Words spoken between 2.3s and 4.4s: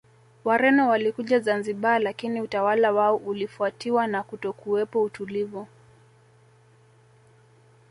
utawala wao ulifuatiwa na